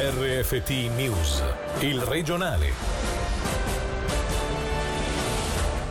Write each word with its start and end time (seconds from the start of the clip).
RFT 0.00 0.94
News, 0.94 1.42
il 1.80 2.00
regionale. 2.02 2.70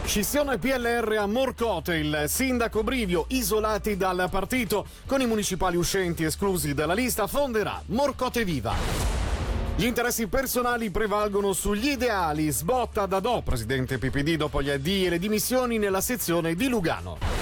Scissione 0.06 0.58
PLR 0.58 1.18
a 1.20 1.26
Morcote, 1.26 1.96
il 1.96 2.24
sindaco 2.28 2.83
Brivio, 2.83 3.26
isolati 3.28 3.97
dal 3.97 4.29
partito, 4.31 4.85
con 5.06 5.20
i 5.20 5.26
municipali 5.26 5.76
uscenti 5.76 6.24
esclusi 6.24 6.74
dalla 6.74 6.94
lista, 6.94 7.28
fonderà 7.28 7.81
Morcote 7.88 8.46
Viva. 8.46 8.74
Gli 9.76 9.83
interessi 9.83 10.28
personali 10.28 10.89
prevalgono 10.89 11.51
sugli 11.51 11.89
ideali, 11.89 12.49
sbotta 12.49 13.08
da 13.08 13.19
Do, 13.19 13.42
presidente 13.44 13.97
PPD 13.97 14.35
dopo 14.35 14.62
gli 14.62 14.69
addii 14.69 15.08
e 15.08 15.10
le 15.10 15.19
dimissioni 15.19 15.78
nella 15.78 15.99
sezione 15.99 16.55
di 16.55 16.70
Lugano. 16.70 17.37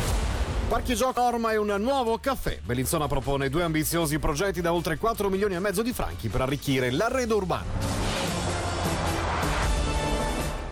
Parchi 0.67 0.95
Gioco 0.95 1.21
Orma 1.21 1.51
è 1.51 1.57
un 1.57 1.75
nuovo 1.79 2.17
caffè. 2.17 2.59
Bellinzona 2.63 3.05
propone 3.05 3.49
due 3.49 3.61
ambiziosi 3.61 4.17
progetti 4.17 4.61
da 4.61 4.73
oltre 4.73 4.97
4 4.97 5.29
milioni 5.29 5.53
e 5.53 5.59
mezzo 5.59 5.83
di 5.83 5.93
franchi 5.93 6.27
per 6.27 6.41
arricchire 6.41 6.89
l'arredo 6.89 7.35
urbano. 7.35 8.04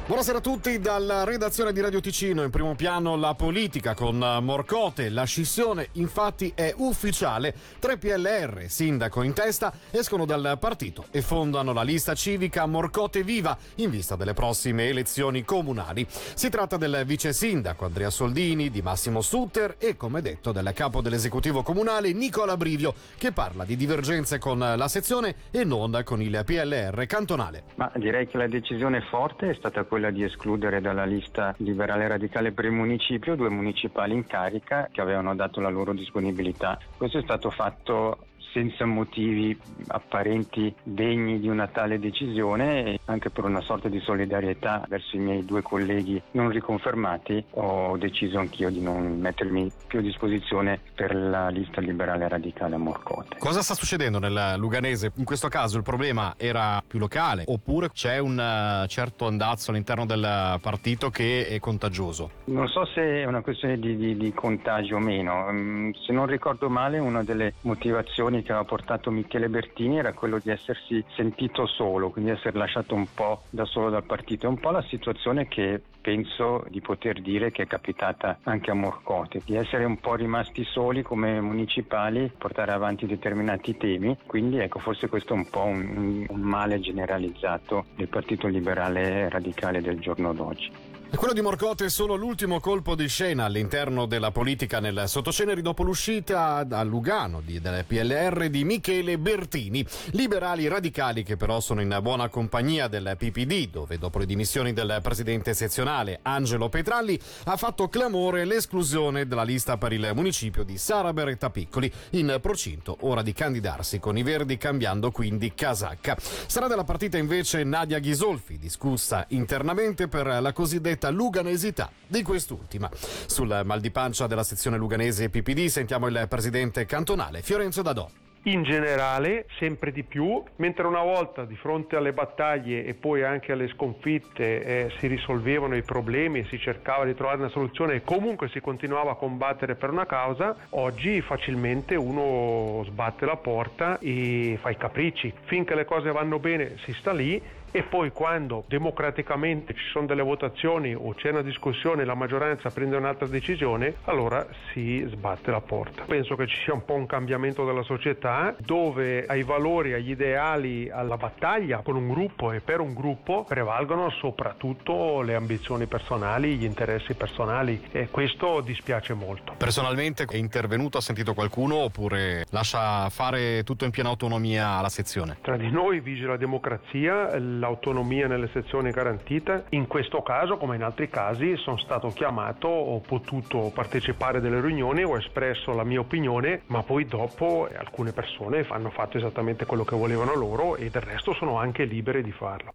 Buonasera 0.05 0.39
a 0.39 0.41
tutti 0.41 0.79
dalla 0.79 1.23
redazione 1.23 1.71
di 1.71 1.79
Radio 1.79 2.01
Ticino. 2.01 2.43
In 2.43 2.49
primo 2.49 2.75
piano 2.75 3.15
la 3.15 3.35
politica 3.35 3.93
con 3.93 4.17
Morcote. 4.41 5.07
La 5.07 5.23
scissione 5.23 5.87
infatti 5.93 6.51
è 6.53 6.73
ufficiale. 6.75 7.55
Tre 7.79 7.97
PLR, 7.97 8.65
sindaco 8.67 9.21
in 9.21 9.31
testa, 9.31 9.71
escono 9.91 10.25
dal 10.25 10.57
partito 10.59 11.05
e 11.09 11.21
fondano 11.21 11.71
la 11.71 11.83
lista 11.83 12.15
civica 12.15 12.65
Morcote 12.65 13.23
Viva 13.23 13.57
in 13.75 13.89
vista 13.91 14.17
delle 14.17 14.33
prossime 14.33 14.89
elezioni 14.89 15.45
comunali. 15.45 16.05
Si 16.09 16.49
tratta 16.49 16.75
del 16.75 17.03
vice 17.05 17.31
sindaco 17.31 17.85
Andrea 17.85 18.09
Soldini, 18.09 18.69
di 18.69 18.81
Massimo 18.81 19.21
Sutter 19.21 19.77
e, 19.79 19.95
come 19.95 20.21
detto, 20.21 20.51
del 20.51 20.69
capo 20.73 20.99
dell'esecutivo 20.99 21.63
comunale 21.63 22.11
Nicola 22.11 22.57
Brivio, 22.57 22.93
che 23.17 23.31
parla 23.31 23.63
di 23.63 23.77
divergenze 23.77 24.37
con 24.37 24.59
la 24.59 24.87
sezione 24.89 25.35
e 25.49 25.63
non 25.63 26.01
con 26.03 26.21
il 26.21 26.41
PLR 26.45 27.05
cantonale. 27.05 27.63
Ma 27.75 27.89
direi 27.95 28.27
che 28.27 28.35
la 28.35 28.47
decisione 28.47 28.99
forte 29.09 29.49
è 29.49 29.53
stata 29.53 29.85
quella 29.93 30.09
di 30.09 30.23
escludere 30.23 30.81
dalla 30.81 31.05
lista 31.05 31.53
liberale 31.57 32.07
radicale 32.07 32.51
per 32.51 32.65
il 32.65 32.71
municipio 32.71 33.35
due 33.35 33.49
municipali 33.49 34.15
in 34.15 34.25
carica 34.25 34.89
che 34.91 35.01
avevano 35.01 35.35
dato 35.35 35.61
la 35.61 35.69
loro 35.69 35.93
disponibilità. 35.93 36.79
Questo 36.97 37.19
è 37.19 37.21
stato 37.21 37.51
fatto 37.51 38.25
senza 38.53 38.85
motivi 38.85 39.57
apparenti 39.87 40.73
degni 40.83 41.39
di 41.39 41.49
una 41.49 41.67
tale 41.67 41.99
decisione 41.99 42.85
e 42.85 42.99
anche 43.05 43.29
per 43.31 43.43
una 43.43 43.61
sorta 43.61 43.89
di 43.89 43.99
solidarietà 43.99 44.85
verso 44.87 45.15
i 45.15 45.19
miei 45.19 45.43
due 45.43 45.61
colleghi 45.61 46.21
non 46.31 46.49
riconfermati 46.49 47.43
ho 47.51 47.97
deciso 47.97 48.37
anch'io 48.37 48.69
di 48.69 48.79
non 48.79 49.19
mettermi 49.19 49.71
più 49.87 49.99
a 49.99 50.01
disposizione 50.01 50.79
per 50.93 51.15
la 51.15 51.49
lista 51.49 51.81
liberale 51.81 52.27
radicale 52.27 52.75
a 52.75 52.77
Morcote. 52.77 53.37
Cosa 53.39 53.61
sta 53.61 53.73
succedendo 53.73 54.19
nel 54.19 54.55
Luganese? 54.57 55.11
In 55.15 55.25
questo 55.25 55.47
caso 55.47 55.77
il 55.77 55.83
problema 55.83 56.35
era 56.37 56.81
più 56.85 56.99
locale 56.99 57.43
oppure 57.47 57.89
c'è 57.91 58.19
un 58.19 58.37
uh, 58.37 58.87
certo 58.87 59.25
andazzo 59.25 59.71
all'interno 59.71 60.05
del 60.05 60.59
partito 60.61 61.09
che 61.09 61.47
è 61.47 61.59
contagioso? 61.59 62.29
Non 62.45 62.67
so 62.67 62.85
se 62.85 63.01
è 63.01 63.25
una 63.25 63.41
questione 63.41 63.79
di, 63.79 63.95
di, 63.95 64.15
di 64.15 64.33
contagio 64.33 64.97
o 64.97 64.99
meno. 64.99 65.47
Um, 65.47 65.93
se 65.93 66.13
non 66.13 66.27
ricordo 66.27 66.69
male 66.69 66.99
una 66.99 67.23
delle 67.23 67.53
motivazioni 67.61 68.42
che 68.43 68.51
aveva 68.51 68.67
portato 68.67 69.09
Michele 69.09 69.49
Bertini 69.49 69.97
era 69.97 70.13
quello 70.13 70.39
di 70.39 70.51
essersi 70.51 71.03
sentito 71.15 71.65
solo, 71.65 72.11
quindi 72.11 72.31
essere 72.31 72.57
lasciato 72.57 72.93
un 72.93 73.07
po' 73.13 73.43
da 73.49 73.65
solo 73.65 73.89
dal 73.89 74.03
partito. 74.03 74.45
È 74.45 74.49
un 74.49 74.59
po' 74.59 74.69
la 74.69 74.83
situazione 74.83 75.47
che 75.47 75.81
penso 76.03 76.65
di 76.67 76.81
poter 76.81 77.21
dire 77.21 77.49
che 77.51 77.63
è 77.63 77.67
capitata 77.67 78.39
anche 78.43 78.69
a 78.69 78.73
Morcote, 78.73 79.41
di 79.45 79.55
essere 79.55 79.85
un 79.85 79.97
po' 79.99 80.15
rimasti 80.15 80.65
soli 80.65 81.01
come 81.01 81.39
municipali, 81.39 82.29
portare 82.37 82.73
avanti 82.73 83.05
determinati 83.05 83.77
temi, 83.77 84.17
quindi 84.27 84.57
ecco 84.57 84.79
forse 84.79 85.07
questo 85.07 85.33
è 85.33 85.37
un 85.37 85.49
po' 85.49 85.63
un, 85.63 86.25
un 86.27 86.41
male 86.41 86.81
generalizzato 86.81 87.85
del 87.95 88.09
Partito 88.09 88.47
Liberale 88.47 89.29
Radicale 89.29 89.81
del 89.81 89.99
giorno 89.99 90.33
d'oggi. 90.33 90.91
Quello 91.15 91.33
di 91.33 91.41
Morcote 91.41 91.85
è 91.85 91.89
solo 91.89 92.15
l'ultimo 92.15 92.59
colpo 92.59 92.95
di 92.95 93.07
scena 93.07 93.45
all'interno 93.45 94.07
della 94.07 94.31
politica 94.31 94.79
nel 94.79 95.03
sottoceneri 95.05 95.61
dopo 95.61 95.83
l'uscita 95.83 96.65
a 96.67 96.83
Lugano 96.83 97.39
di, 97.39 97.61
del 97.61 97.85
PLR 97.85 98.49
di 98.49 98.63
Michele 98.63 99.19
Bertini. 99.19 99.85
Liberali 100.13 100.67
radicali 100.67 101.23
che 101.23 101.37
però 101.37 101.59
sono 101.59 101.81
in 101.81 101.97
buona 102.01 102.29
compagnia 102.29 102.87
del 102.87 103.15
PPD, 103.15 103.69
dove 103.69 103.99
dopo 103.99 104.17
le 104.17 104.25
dimissioni 104.25 104.73
del 104.73 104.99
presidente 105.03 105.53
sezionale 105.53 105.92
Angelo 106.23 106.69
Petralli 106.69 107.19
ha 107.45 107.55
fatto 107.55 107.87
clamore 107.87 108.45
l'esclusione 108.45 109.27
dalla 109.27 109.43
lista 109.43 109.77
per 109.77 109.93
il 109.93 110.11
municipio 110.15 110.63
di 110.63 110.77
Sara 110.77 111.13
Beretta 111.13 111.51
Piccoli, 111.51 111.91
in 112.11 112.39
procinto 112.41 112.97
ora 113.01 113.21
di 113.21 113.31
candidarsi 113.31 113.99
con 113.99 114.17
i 114.17 114.23
Verdi 114.23 114.57
cambiando 114.57 115.11
quindi 115.11 115.53
casacca. 115.53 116.17
Sarà 116.19 116.67
della 116.67 116.83
partita 116.83 117.17
invece 117.17 117.63
Nadia 117.63 117.99
Ghisolfi, 117.99 118.57
discussa 118.57 119.25
internamente 119.29 120.07
per 120.07 120.25
la 120.25 120.51
cosiddetta 120.51 121.11
luganesità 121.11 121.91
di 122.07 122.23
quest'ultima. 122.23 122.89
Sul 123.27 123.61
mal 123.63 123.79
di 123.79 123.91
pancia 123.91 124.25
della 124.25 124.43
sezione 124.43 124.77
luganese 124.77 125.29
PPD 125.29 125.67
sentiamo 125.67 126.07
il 126.07 126.25
presidente 126.27 126.85
cantonale 126.85 127.43
Fiorenzo 127.43 127.83
Dadò 127.83 128.09
in 128.43 128.63
generale 128.63 129.45
sempre 129.57 129.91
di 129.91 130.03
più, 130.03 130.41
mentre 130.57 130.87
una 130.87 131.01
volta 131.01 131.45
di 131.45 131.55
fronte 131.55 131.95
alle 131.95 132.13
battaglie 132.13 132.83
e 132.85 132.93
poi 132.93 133.23
anche 133.23 133.51
alle 133.51 133.67
sconfitte 133.69 134.63
eh, 134.63 134.91
si 134.97 135.07
risolvevano 135.07 135.75
i 135.75 135.83
problemi 135.83 136.39
e 136.39 136.45
si 136.45 136.59
cercava 136.59 137.05
di 137.05 137.15
trovare 137.15 137.37
una 137.37 137.49
soluzione 137.49 137.95
e 137.95 138.03
comunque 138.03 138.49
si 138.49 138.59
continuava 138.59 139.11
a 139.11 139.15
combattere 139.15 139.75
per 139.75 139.91
una 139.91 140.05
causa, 140.05 140.55
oggi 140.71 141.21
facilmente 141.21 141.95
uno 141.95 142.83
sbatte 142.85 143.25
la 143.25 143.37
porta 143.37 143.99
e 143.99 144.57
fa 144.59 144.69
i 144.69 144.77
capricci. 144.77 145.33
Finché 145.45 145.75
le 145.75 145.85
cose 145.85 146.11
vanno 146.11 146.39
bene 146.39 146.77
si 146.83 146.93
sta 146.93 147.13
lì 147.13 147.41
e 147.75 147.81
poi 147.81 148.11
quando 148.11 148.63
democraticamente 148.67 149.73
ci 149.73 149.85
sono 149.91 150.05
delle 150.05 150.21
votazioni 150.21 150.93
o 150.93 151.15
c'è 151.15 151.31
una 151.31 151.41
discussione 151.41 152.03
e 152.03 152.05
la 152.05 152.13
maggioranza 152.13 152.69
prende 152.69 152.95
un'altra 152.95 153.25
decisione, 153.25 153.95
allora 154.03 154.45
si 154.71 155.03
sbatte 155.09 155.49
la 155.49 155.59
porta. 155.59 156.03
Penso 156.05 156.35
che 156.35 156.45
ci 156.45 156.55
sia 156.63 156.73
un 156.73 156.85
po' 156.85 156.93
un 156.93 157.07
cambiamento 157.07 157.65
della 157.65 157.81
società 157.81 158.55
dove 158.59 159.25
ai 159.25 159.41
valori, 159.41 159.93
agli 159.93 160.11
ideali, 160.11 160.87
alla 160.91 161.17
battaglia 161.17 161.79
con 161.79 161.95
un 161.95 162.07
gruppo 162.07 162.51
e 162.51 162.61
per 162.61 162.79
un 162.79 162.93
gruppo 162.93 163.43
prevalgono 163.43 164.11
soprattutto 164.11 165.21
le 165.21 165.33
ambizioni 165.33 165.87
personali, 165.87 166.55
gli 166.55 166.65
interessi 166.65 167.15
personali 167.15 167.87
e 167.91 168.09
questo 168.09 168.61
dispiace 168.61 169.15
molto. 169.15 169.55
Personalmente 169.57 170.25
è 170.29 170.35
intervenuto, 170.35 170.99
ha 170.99 171.01
sentito 171.01 171.33
qualcuno 171.33 171.77
oppure 171.77 172.45
lascia 172.51 173.09
fare 173.09 173.63
tutto 173.63 173.83
in 173.83 173.89
piena 173.89 174.09
autonomia 174.09 174.73
alla 174.77 174.89
sezione? 174.89 175.37
Tra 175.41 175.57
di 175.57 175.71
noi 175.71 176.01
vige 176.01 176.27
la 176.27 176.37
democrazia, 176.37 177.35
l'autonomia 177.63 178.27
nelle 178.27 178.49
sezioni 178.51 178.91
garantita. 178.91 179.63
In 179.69 179.87
questo 179.87 180.21
caso, 180.21 180.57
come 180.57 180.75
in 180.75 180.83
altri 180.83 181.09
casi, 181.09 181.55
sono 181.55 181.77
stato 181.77 182.09
chiamato, 182.09 182.67
ho 182.67 182.99
potuto 182.99 183.71
partecipare 183.73 184.41
delle 184.41 184.59
riunioni, 184.59 185.03
ho 185.03 185.17
espresso 185.17 185.73
la 185.73 185.85
mia 185.85 186.01
opinione, 186.01 186.63
ma 186.67 186.83
poi 186.83 187.05
dopo 187.05 187.69
alcune 187.73 188.11
persone 188.11 188.65
hanno 188.67 188.89
fatto 188.89 189.17
esattamente 189.17 189.65
quello 189.65 189.85
che 189.85 189.95
volevano 189.95 190.35
loro 190.35 190.75
e 190.75 190.89
del 190.89 191.01
resto 191.01 191.33
sono 191.33 191.57
anche 191.57 191.85
libere 191.85 192.21
di 192.21 192.31
farlo. 192.31 192.73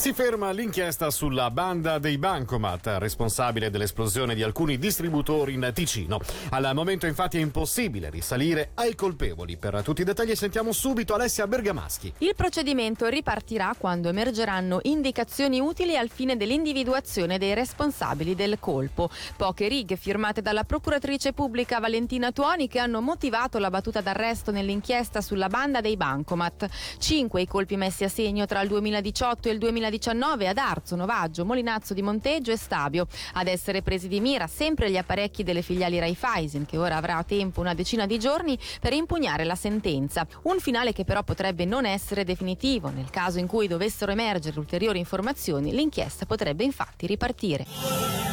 Si 0.00 0.14
ferma 0.14 0.50
l'inchiesta 0.50 1.10
sulla 1.10 1.50
banda 1.50 1.98
dei 1.98 2.16
Bancomat, 2.16 2.96
responsabile 3.00 3.68
dell'esplosione 3.68 4.34
di 4.34 4.42
alcuni 4.42 4.78
distributori 4.78 5.52
in 5.52 5.70
Ticino. 5.74 6.20
Al 6.48 6.70
momento 6.72 7.04
infatti 7.04 7.36
è 7.36 7.42
impossibile 7.42 8.08
risalire 8.08 8.70
ai 8.76 8.94
colpevoli. 8.94 9.58
Per 9.58 9.82
tutti 9.82 10.00
i 10.00 10.04
dettagli 10.04 10.34
sentiamo 10.34 10.72
subito 10.72 11.12
Alessia 11.12 11.46
Bergamaschi. 11.46 12.14
Il 12.16 12.32
procedimento 12.34 13.08
ripartirà 13.08 13.74
quando 13.76 14.08
emergeranno 14.08 14.78
indicazioni 14.84 15.60
utili 15.60 15.98
al 15.98 16.08
fine 16.08 16.38
dell'individuazione 16.38 17.36
dei 17.36 17.52
responsabili 17.52 18.34
del 18.34 18.56
colpo. 18.58 19.10
Poche 19.36 19.68
righe 19.68 19.96
firmate 19.96 20.40
dalla 20.40 20.64
procuratrice 20.64 21.34
pubblica 21.34 21.78
Valentina 21.78 22.32
Tuoni 22.32 22.68
che 22.68 22.78
hanno 22.78 23.02
motivato 23.02 23.58
la 23.58 23.68
battuta 23.68 24.00
d'arresto 24.00 24.50
nell'inchiesta 24.50 25.20
sulla 25.20 25.48
banda 25.48 25.82
dei 25.82 25.98
Bancomat. 25.98 26.66
Cinque 26.96 27.42
i 27.42 27.46
colpi 27.46 27.76
messi 27.76 28.04
a 28.04 28.08
segno 28.08 28.46
tra 28.46 28.62
il 28.62 28.68
2018 28.68 29.48
e 29.50 29.52
il 29.52 29.58
2019 29.58 29.88
2019 29.90 30.48
ad 30.48 30.58
Arzo, 30.58 30.94
Novaggio, 30.94 31.44
Molinazzo 31.44 31.94
di 31.94 32.02
Monteggio 32.02 32.52
e 32.52 32.56
Stabio. 32.56 33.06
Ad 33.34 33.48
essere 33.48 33.82
presi 33.82 34.08
di 34.08 34.20
mira 34.20 34.46
sempre 34.46 34.90
gli 34.90 34.96
apparecchi 34.96 35.42
delle 35.42 35.62
filiali 35.62 35.98
Raiffeisen, 35.98 36.64
che 36.64 36.78
ora 36.78 36.96
avrà 36.96 37.22
tempo 37.24 37.60
una 37.60 37.74
decina 37.74 38.06
di 38.06 38.18
giorni 38.18 38.58
per 38.80 38.92
impugnare 38.92 39.44
la 39.44 39.56
sentenza. 39.56 40.26
Un 40.42 40.60
finale 40.60 40.92
che 40.92 41.04
però 41.04 41.22
potrebbe 41.22 41.64
non 41.64 41.84
essere 41.84 42.24
definitivo. 42.24 42.90
Nel 42.90 43.10
caso 43.10 43.38
in 43.38 43.46
cui 43.46 43.66
dovessero 43.66 44.12
emergere 44.12 44.58
ulteriori 44.58 44.98
informazioni, 44.98 45.72
l'inchiesta 45.72 46.24
potrebbe 46.24 46.64
infatti 46.64 47.06
ripartire. 47.06 48.29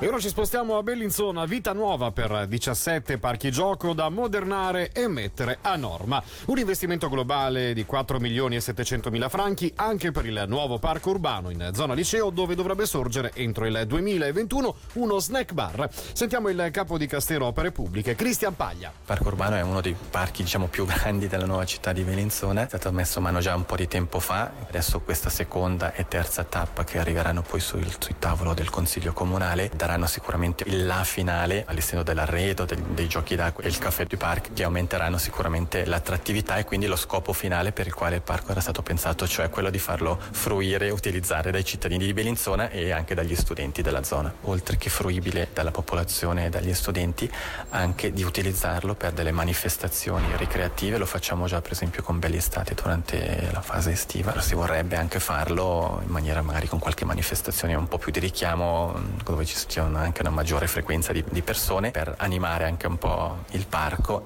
E 0.00 0.06
ora 0.06 0.20
ci 0.20 0.28
spostiamo 0.28 0.78
a 0.78 0.82
Bellinzona, 0.84 1.44
vita 1.44 1.72
nuova 1.72 2.12
per 2.12 2.46
17 2.46 3.18
parchi 3.18 3.50
gioco 3.50 3.94
da 3.94 4.08
modernare 4.08 4.92
e 4.92 5.08
mettere 5.08 5.58
a 5.60 5.74
norma. 5.74 6.22
Un 6.46 6.58
investimento 6.58 7.08
globale 7.08 7.74
di 7.74 7.84
4 7.84 8.20
milioni 8.20 8.54
e 8.54 8.60
700 8.60 9.10
mila 9.10 9.28
franchi 9.28 9.72
anche 9.74 10.12
per 10.12 10.24
il 10.24 10.44
nuovo 10.46 10.78
parco 10.78 11.10
urbano 11.10 11.50
in 11.50 11.70
zona 11.74 11.94
liceo 11.94 12.30
dove 12.30 12.54
dovrebbe 12.54 12.86
sorgere 12.86 13.32
entro 13.34 13.66
il 13.66 13.82
2021 13.88 14.76
uno 14.92 15.18
snack 15.18 15.52
bar. 15.52 15.88
Sentiamo 16.12 16.48
il 16.48 16.68
capo 16.70 16.96
di 16.96 17.08
Castero 17.08 17.46
Opere 17.46 17.72
Pubbliche, 17.72 18.14
Cristian 18.14 18.54
Paglia. 18.54 18.90
Il 18.90 19.04
parco 19.04 19.26
urbano 19.26 19.56
è 19.56 19.62
uno 19.62 19.80
dei 19.80 19.96
parchi 20.10 20.44
diciamo 20.44 20.68
più 20.68 20.86
grandi 20.86 21.26
della 21.26 21.44
nuova 21.44 21.64
città 21.64 21.92
di 21.92 22.04
Bellinzona, 22.04 22.62
è 22.62 22.66
stato 22.68 22.92
messo 22.92 23.18
a 23.18 23.22
mano 23.22 23.40
già 23.40 23.56
un 23.56 23.66
po' 23.66 23.74
di 23.74 23.88
tempo 23.88 24.20
fa, 24.20 24.52
adesso 24.68 25.00
questa 25.00 25.28
seconda 25.28 25.92
e 25.92 26.06
terza 26.06 26.44
tappa 26.44 26.84
che 26.84 27.00
arriveranno 27.00 27.42
poi 27.42 27.58
sul, 27.58 27.84
sul 27.98 28.16
tavolo 28.20 28.54
del 28.54 28.70
Consiglio 28.70 29.12
Comunale 29.12 29.68
daranno 29.88 30.06
sicuramente 30.06 30.64
il 30.66 30.84
là 30.84 31.02
finale 31.02 31.64
all'estero 31.66 32.02
dell'arredo, 32.02 32.66
dei, 32.66 32.76
dei 32.90 33.08
giochi 33.08 33.36
d'acqua 33.36 33.64
e 33.64 33.68
il 33.68 33.78
caffè 33.78 34.04
du 34.04 34.18
park 34.18 34.52
che 34.52 34.62
aumenteranno 34.62 35.16
sicuramente 35.16 35.86
l'attrattività 35.86 36.58
e 36.58 36.64
quindi 36.64 36.86
lo 36.86 36.96
scopo 36.96 37.32
finale 37.32 37.72
per 37.72 37.86
il 37.86 37.94
quale 37.94 38.16
il 38.16 38.20
parco 38.20 38.50
era 38.50 38.60
stato 38.60 38.82
pensato, 38.82 39.26
cioè 39.26 39.48
quello 39.48 39.70
di 39.70 39.78
farlo 39.78 40.20
fruire 40.30 40.88
e 40.88 40.90
utilizzare 40.90 41.50
dai 41.50 41.64
cittadini 41.64 42.04
di 42.04 42.12
Bellinzona 42.12 42.68
e 42.68 42.90
anche 42.90 43.14
dagli 43.14 43.34
studenti 43.34 43.80
della 43.80 44.02
zona, 44.02 44.30
oltre 44.42 44.76
che 44.76 44.90
fruibile 44.90 45.48
dalla 45.54 45.70
popolazione 45.70 46.46
e 46.46 46.48
dagli 46.50 46.74
studenti, 46.74 47.30
anche 47.70 48.12
di 48.12 48.22
utilizzarlo 48.22 48.94
per 48.94 49.12
delle 49.12 49.32
manifestazioni 49.32 50.26
ricreative, 50.36 50.98
lo 50.98 51.06
facciamo 51.06 51.46
già 51.46 51.62
per 51.62 51.72
esempio 51.72 52.02
con 52.02 52.18
Belli 52.18 52.36
Estati 52.36 52.74
durante 52.74 53.48
la 53.52 53.62
fase 53.62 53.92
estiva, 53.92 54.38
si 54.42 54.54
vorrebbe 54.54 54.96
anche 54.96 55.18
farlo 55.18 56.02
in 56.04 56.10
maniera 56.10 56.42
magari 56.42 56.68
con 56.68 56.78
qualche 56.78 57.06
manifestazione 57.06 57.74
un 57.74 57.88
po' 57.88 57.96
più 57.96 58.12
di 58.12 58.18
richiamo 58.18 58.94
dove 59.24 59.46
ci 59.46 59.56
sia 59.78 59.84
anche 59.84 60.18
anche 60.18 60.20
una 60.22 60.30
maggiore 60.30 60.66
frequenza 60.66 61.12
di, 61.12 61.22
di 61.30 61.42
persone 61.42 61.90
per 61.90 62.14
animare 62.18 62.64
anche 62.64 62.86
un 62.86 62.98
po' 62.98 63.44
il 63.50 63.66
parco. 63.66 64.24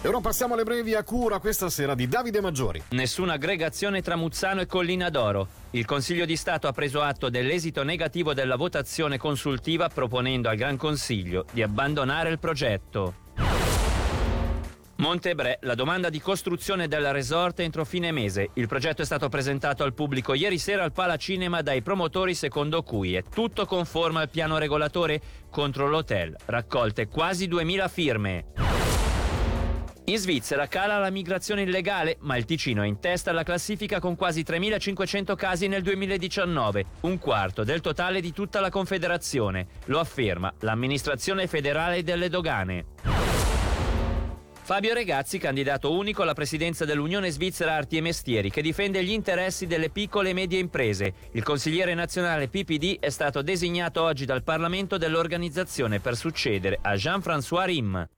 E 0.00 0.06
ora 0.06 0.20
passiamo 0.20 0.54
alle 0.54 0.62
brevi 0.62 0.94
a 0.94 1.02
cura 1.02 1.40
questa 1.40 1.68
sera 1.68 1.96
di 1.96 2.06
Davide 2.06 2.40
Maggiori. 2.40 2.80
Nessuna 2.90 3.32
aggregazione 3.32 4.00
tra 4.00 4.14
Muzzano 4.14 4.60
e 4.60 4.66
Collina 4.66 5.10
d'Oro. 5.10 5.48
Il 5.70 5.84
Consiglio 5.84 6.24
di 6.24 6.36
Stato 6.36 6.68
ha 6.68 6.72
preso 6.72 7.02
atto 7.02 7.28
dell'esito 7.28 7.82
negativo 7.82 8.32
della 8.32 8.54
votazione 8.54 9.18
consultiva 9.18 9.88
proponendo 9.88 10.48
al 10.48 10.56
Gran 10.56 10.76
Consiglio 10.76 11.44
di 11.50 11.62
abbandonare 11.62 12.30
il 12.30 12.38
progetto. 12.38 13.26
Montebre, 14.98 15.60
la 15.62 15.76
domanda 15.76 16.08
di 16.10 16.20
costruzione 16.20 16.88
del 16.88 17.12
resort 17.12 17.60
entro 17.60 17.84
fine 17.84 18.10
mese. 18.10 18.50
Il 18.54 18.66
progetto 18.66 19.02
è 19.02 19.04
stato 19.04 19.28
presentato 19.28 19.84
al 19.84 19.94
pubblico 19.94 20.34
ieri 20.34 20.58
sera 20.58 20.82
al 20.82 20.90
Palacinema 20.92 21.62
dai 21.62 21.82
promotori 21.82 22.34
secondo 22.34 22.82
cui 22.82 23.14
è 23.14 23.22
tutto 23.22 23.64
conforme 23.64 24.22
al 24.22 24.28
piano 24.28 24.58
regolatore 24.58 25.20
contro 25.50 25.86
l'hotel. 25.86 26.34
Raccolte 26.46 27.06
quasi 27.06 27.46
2000 27.46 27.88
firme. 27.88 28.44
In 30.06 30.18
Svizzera 30.18 30.66
cala 30.66 30.98
la 30.98 31.10
migrazione 31.10 31.62
illegale, 31.62 32.16
ma 32.20 32.36
il 32.36 32.44
Ticino 32.44 32.82
è 32.82 32.86
in 32.86 32.98
testa 32.98 33.30
alla 33.30 33.44
classifica 33.44 34.00
con 34.00 34.16
quasi 34.16 34.40
3.500 34.40 35.36
casi 35.36 35.68
nel 35.68 35.82
2019, 35.82 36.84
un 37.02 37.18
quarto 37.18 37.62
del 37.62 37.80
totale 37.80 38.20
di 38.20 38.32
tutta 38.32 38.58
la 38.58 38.70
Confederazione, 38.70 39.66
lo 39.84 40.00
afferma 40.00 40.52
l'amministrazione 40.60 41.46
federale 41.46 42.02
delle 42.02 42.28
dogane. 42.28 43.17
Fabio 44.68 44.92
Regazzi, 44.92 45.38
candidato 45.38 45.94
unico 45.94 46.20
alla 46.20 46.34
presidenza 46.34 46.84
dell'Unione 46.84 47.30
Svizzera 47.30 47.74
Arti 47.74 47.96
e 47.96 48.02
Mestieri, 48.02 48.50
che 48.50 48.60
difende 48.60 49.02
gli 49.02 49.12
interessi 49.12 49.66
delle 49.66 49.88
piccole 49.88 50.28
e 50.28 50.32
medie 50.34 50.58
imprese. 50.58 51.14
Il 51.32 51.42
consigliere 51.42 51.94
nazionale 51.94 52.48
PPD 52.48 52.98
è 53.00 53.08
stato 53.08 53.40
designato 53.40 54.02
oggi 54.02 54.26
dal 54.26 54.42
Parlamento 54.42 54.98
dell'organizzazione 54.98 56.00
per 56.00 56.16
succedere 56.16 56.78
a 56.82 56.92
Jean-François 56.96 57.64
Rim. 57.64 58.08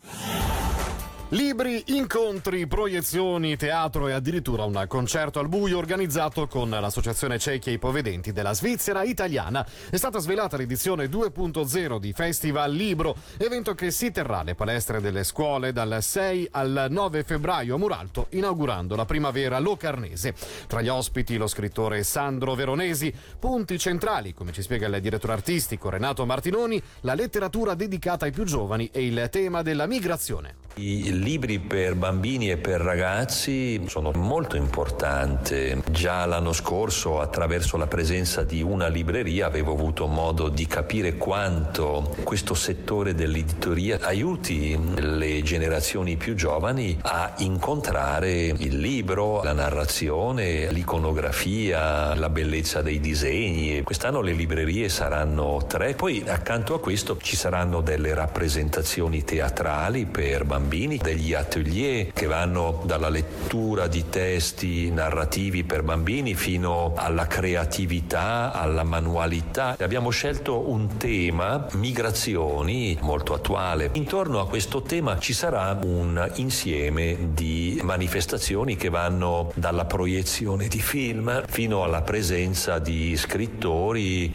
Libri, 1.32 1.80
incontri, 1.96 2.66
proiezioni, 2.66 3.56
teatro 3.56 4.08
e 4.08 4.12
addirittura 4.12 4.64
un 4.64 4.84
concerto 4.88 5.38
al 5.38 5.46
buio 5.46 5.78
organizzato 5.78 6.48
con 6.48 6.68
l'Associazione 6.68 7.38
Ciechi 7.38 7.68
e 7.68 7.74
Ipovedenti 7.74 8.32
della 8.32 8.52
Svizzera 8.52 9.04
Italiana. 9.04 9.64
È 9.90 9.96
stata 9.96 10.18
svelata 10.18 10.56
l'edizione 10.56 11.06
2.0 11.06 11.98
di 11.98 12.12
Festival 12.12 12.72
Libro, 12.72 13.14
evento 13.36 13.76
che 13.76 13.92
si 13.92 14.10
terrà 14.10 14.40
alle 14.40 14.56
palestre 14.56 15.00
delle 15.00 15.22
scuole 15.22 15.72
dal 15.72 15.98
6 16.00 16.48
al 16.50 16.86
9 16.90 17.22
febbraio 17.22 17.76
a 17.76 17.78
Muralto, 17.78 18.26
inaugurando 18.30 18.96
la 18.96 19.04
primavera 19.04 19.60
locarnese. 19.60 20.34
Tra 20.66 20.82
gli 20.82 20.88
ospiti 20.88 21.36
lo 21.36 21.46
scrittore 21.46 22.02
Sandro 22.02 22.56
Veronesi, 22.56 23.14
punti 23.38 23.78
centrali, 23.78 24.34
come 24.34 24.50
ci 24.50 24.62
spiega 24.62 24.88
il 24.88 25.00
direttore 25.00 25.34
artistico 25.34 25.90
Renato 25.90 26.26
Martinoni, 26.26 26.82
la 27.02 27.14
letteratura 27.14 27.74
dedicata 27.74 28.24
ai 28.24 28.32
più 28.32 28.42
giovani 28.42 28.90
e 28.92 29.06
il 29.06 29.28
tema 29.30 29.62
della 29.62 29.86
migrazione. 29.86 30.56
I 30.74 31.19
libri 31.20 31.58
per 31.58 31.94
bambini 31.94 32.50
e 32.50 32.56
per 32.56 32.80
ragazzi 32.80 33.82
sono 33.86 34.10
molto 34.14 34.56
importanti. 34.56 35.82
Già 35.90 36.24
l'anno 36.24 36.52
scorso, 36.52 37.20
attraverso 37.20 37.76
la 37.76 37.86
presenza 37.86 38.42
di 38.42 38.62
una 38.62 38.88
libreria, 38.88 39.46
avevo 39.46 39.72
avuto 39.72 40.06
modo 40.06 40.48
di 40.48 40.66
capire 40.66 41.16
quanto 41.16 42.14
questo 42.22 42.54
settore 42.54 43.14
dell'editoria 43.14 43.98
aiuti 44.00 44.78
le 44.94 45.42
generazioni 45.42 46.16
più 46.16 46.34
giovani 46.34 46.98
a 47.02 47.34
incontrare 47.38 48.46
il 48.46 48.78
libro, 48.78 49.42
la 49.42 49.52
narrazione, 49.52 50.72
l'iconografia, 50.72 52.14
la 52.14 52.28
bellezza 52.30 52.80
dei 52.80 52.98
disegni. 52.98 53.82
Quest'anno 53.82 54.22
le 54.22 54.32
librerie 54.32 54.88
saranno 54.88 55.64
tre, 55.66 55.94
poi 55.94 56.24
accanto 56.26 56.74
a 56.74 56.80
questo 56.80 57.18
ci 57.20 57.36
saranno 57.36 57.80
delle 57.82 58.14
rappresentazioni 58.14 59.22
teatrali 59.22 60.06
per 60.06 60.44
bambini 60.44 60.96
degli 61.10 61.34
atelier 61.34 62.12
che 62.12 62.26
vanno 62.26 62.82
dalla 62.84 63.08
lettura 63.08 63.88
di 63.88 64.08
testi 64.08 64.90
narrativi 64.90 65.64
per 65.64 65.82
bambini 65.82 66.34
fino 66.34 66.92
alla 66.96 67.26
creatività, 67.26 68.52
alla 68.52 68.84
manualità. 68.84 69.76
Abbiamo 69.80 70.10
scelto 70.10 70.70
un 70.70 70.96
tema, 70.98 71.66
migrazioni, 71.72 72.96
molto 73.00 73.34
attuale. 73.34 73.90
Intorno 73.94 74.38
a 74.38 74.46
questo 74.46 74.82
tema 74.82 75.18
ci 75.18 75.32
sarà 75.32 75.76
un 75.82 76.30
insieme 76.34 77.16
di 77.32 77.80
manifestazioni 77.82 78.76
che 78.76 78.88
vanno 78.88 79.50
dalla 79.54 79.86
proiezione 79.86 80.68
di 80.68 80.80
film 80.80 81.42
fino 81.48 81.82
alla 81.82 82.02
presenza 82.02 82.78
di 82.78 83.16
scrittori. 83.16 84.32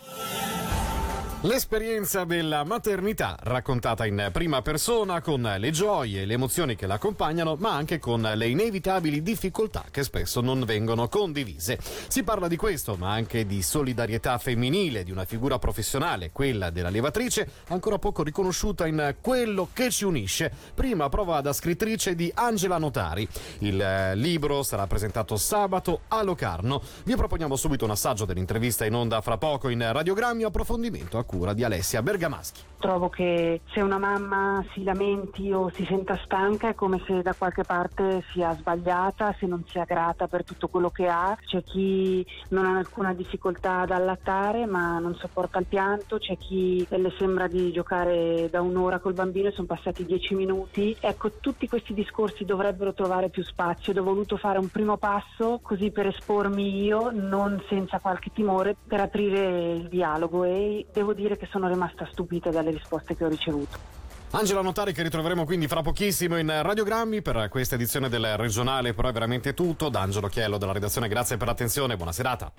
L'esperienza 1.45 2.23
della 2.23 2.63
maternità 2.63 3.37
raccontata 3.39 4.07
in 4.07 4.29
prima 4.31 4.63
persona 4.63 5.21
con 5.21 5.47
le 5.59 5.69
gioie 5.69 6.23
e 6.23 6.25
le 6.25 6.33
emozioni 6.33 6.75
che 6.75 6.87
la 6.87 6.95
accompagnano, 6.95 7.55
ma 7.59 7.71
anche 7.75 7.99
con 7.99 8.19
le 8.21 8.47
inevitabili 8.47 9.21
difficoltà 9.21 9.85
che 9.91 10.03
spesso 10.03 10.41
non 10.41 10.63
vengono 10.65 11.07
condivise. 11.07 11.77
Si 12.07 12.23
parla 12.23 12.47
di 12.47 12.55
questo, 12.55 12.95
ma 12.95 13.11
anche 13.11 13.45
di 13.45 13.61
solidarietà 13.61 14.39
femminile, 14.39 15.03
di 15.03 15.11
una 15.11 15.25
figura 15.25 15.59
professionale, 15.59 16.31
quella 16.31 16.71
della 16.71 16.89
levatrice, 16.89 17.47
ancora 17.67 17.99
poco 17.99 18.23
riconosciuta 18.23 18.87
in 18.87 19.15
quello 19.21 19.69
che 19.71 19.91
ci 19.91 20.03
unisce. 20.03 20.51
Prima 20.73 21.09
prova 21.09 21.41
da 21.41 21.53
scrittrice 21.53 22.15
di 22.15 22.31
Angela 22.33 22.79
Notari. 22.79 23.27
Il 23.59 23.79
eh, 23.79 24.15
libro 24.15 24.63
sarà 24.63 24.87
presentato 24.87 25.37
sabato 25.37 26.01
a 26.07 26.23
Locarno. 26.23 26.81
Vi 27.03 27.15
proponiamo 27.15 27.55
subito 27.55 27.85
un 27.85 27.91
assaggio 27.91 28.25
dell'intervista 28.25 28.83
in 28.83 28.95
onda 28.95 29.21
fra 29.21 29.37
poco 29.37 29.69
in 29.69 29.87
radiogrammi 29.91 30.41
approfondimento 30.41 31.19
a 31.19 31.23
cui 31.23 31.33
cura 31.35 31.53
di 31.53 31.63
Alessia 31.63 32.01
Bergamaschi. 32.01 32.61
Trovo 32.77 33.09
che 33.09 33.61
se 33.71 33.81
una 33.81 33.97
mamma 33.97 34.63
si 34.73 34.83
lamenti 34.83 35.51
o 35.51 35.71
si 35.73 35.85
senta 35.85 36.19
stanca 36.23 36.69
è 36.69 36.75
come 36.75 37.01
se 37.07 37.21
da 37.23 37.33
qualche 37.33 37.63
parte 37.63 38.23
sia 38.31 38.53
sbagliata, 38.53 39.33
se 39.39 39.47
non 39.47 39.63
sia 39.67 39.85
grata 39.85 40.27
per 40.27 40.43
tutto 40.43 40.67
quello 40.67 40.91
che 40.91 41.07
ha. 41.07 41.35
C'è 41.43 41.63
chi 41.63 42.23
non 42.49 42.65
ha 42.65 42.77
alcuna 42.77 43.13
difficoltà 43.13 43.79
ad 43.79 43.91
allattare 43.91 44.67
ma 44.67 44.99
non 44.99 45.15
sopporta 45.15 45.57
il 45.57 45.65
pianto, 45.65 46.19
c'è 46.19 46.37
chi 46.37 46.85
le 46.87 47.11
sembra 47.17 47.47
di 47.47 47.71
giocare 47.71 48.49
da 48.51 48.61
un'ora 48.61 48.99
col 48.99 49.13
bambino 49.13 49.47
e 49.47 49.53
sono 49.53 49.67
passati 49.67 50.05
dieci 50.05 50.35
minuti. 50.35 50.95
Ecco, 50.99 51.31
tutti 51.39 51.67
questi 51.67 51.93
discorsi 51.93 52.45
dovrebbero 52.45 52.93
trovare 52.93 53.29
più 53.29 53.43
spazio. 53.43 53.93
Ho 53.99 54.03
voluto 54.03 54.37
fare 54.37 54.59
un 54.59 54.67
primo 54.67 54.97
passo 54.97 55.59
così 55.63 55.89
per 55.89 56.07
espormi 56.07 56.83
io, 56.83 57.09
non 57.11 57.63
senza 57.67 57.99
qualche 57.99 58.29
timore, 58.31 58.75
per 58.85 58.99
aprire 58.99 59.71
il 59.71 59.87
dialogo 59.87 60.43
e 60.43 60.85
devo 60.93 61.13
dire 61.13 61.24
dire 61.25 61.37
che 61.37 61.47
sono 61.51 61.67
rimasta 61.67 62.07
stupita 62.11 62.51
dalle 62.51 62.69
risposte 62.71 63.15
che 63.15 63.25
ho 63.25 63.29
ricevuto. 63.29 64.03
Angela 64.31 64.61
Notari 64.61 64.93
che 64.93 65.01
ritroveremo 65.01 65.45
quindi 65.45 65.67
fra 65.67 65.81
pochissimo 65.81 66.37
in 66.37 66.53
radiogrammi 66.61 67.21
per 67.21 67.47
questa 67.49 67.75
edizione 67.75 68.09
del 68.09 68.37
regionale, 68.37 68.93
però 68.93 69.09
è 69.09 69.11
veramente 69.11 69.53
tutto. 69.53 69.89
D'Angelo 69.89 70.27
Chiello 70.27 70.57
della 70.57 70.71
redazione, 70.73 71.07
grazie 71.07 71.37
per 71.37 71.47
l'attenzione, 71.47 71.95
buona 71.95 72.11
serata. 72.11 72.51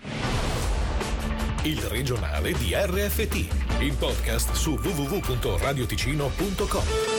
Il 1.62 1.80
regionale 1.82 2.52
di 2.52 2.74
RFT, 2.74 3.34
il 3.80 3.94
podcast 3.98 4.52
su 4.52 4.72
www.radioticino.com. 4.72 7.15